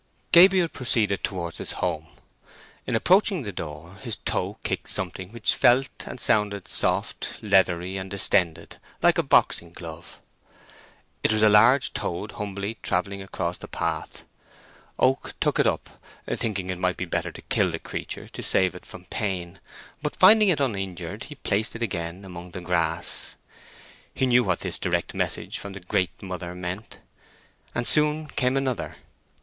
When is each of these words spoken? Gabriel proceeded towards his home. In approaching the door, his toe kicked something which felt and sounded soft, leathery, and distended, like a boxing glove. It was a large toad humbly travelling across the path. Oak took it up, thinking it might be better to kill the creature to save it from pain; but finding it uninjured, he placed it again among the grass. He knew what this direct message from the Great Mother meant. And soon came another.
Gabriel 0.31 0.67
proceeded 0.67 1.23
towards 1.23 1.59
his 1.59 1.73
home. 1.73 2.07
In 2.87 2.95
approaching 2.95 3.43
the 3.43 3.51
door, 3.51 3.97
his 4.01 4.15
toe 4.15 4.57
kicked 4.63 4.89
something 4.89 5.31
which 5.31 5.53
felt 5.53 5.89
and 6.07 6.19
sounded 6.19 6.67
soft, 6.67 7.37
leathery, 7.43 7.97
and 7.97 8.09
distended, 8.09 8.77
like 9.03 9.19
a 9.19 9.21
boxing 9.21 9.71
glove. 9.71 10.19
It 11.21 11.31
was 11.31 11.43
a 11.43 11.49
large 11.49 11.93
toad 11.93 12.31
humbly 12.31 12.79
travelling 12.81 13.21
across 13.21 13.59
the 13.59 13.67
path. 13.67 14.23
Oak 14.97 15.35
took 15.39 15.59
it 15.59 15.67
up, 15.67 16.01
thinking 16.27 16.71
it 16.71 16.79
might 16.79 16.97
be 16.97 17.05
better 17.05 17.31
to 17.33 17.41
kill 17.43 17.69
the 17.69 17.77
creature 17.77 18.27
to 18.27 18.41
save 18.41 18.73
it 18.73 18.87
from 18.87 19.05
pain; 19.05 19.59
but 20.01 20.15
finding 20.15 20.49
it 20.49 20.59
uninjured, 20.59 21.25
he 21.25 21.35
placed 21.35 21.75
it 21.75 21.83
again 21.83 22.25
among 22.25 22.49
the 22.49 22.61
grass. 22.61 23.35
He 24.15 24.25
knew 24.25 24.43
what 24.43 24.61
this 24.61 24.79
direct 24.79 25.13
message 25.13 25.59
from 25.59 25.73
the 25.73 25.79
Great 25.79 26.23
Mother 26.23 26.55
meant. 26.55 26.97
And 27.75 27.85
soon 27.87 28.25
came 28.29 28.57
another. 28.57 28.95